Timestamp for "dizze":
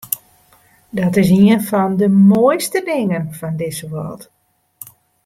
3.61-3.87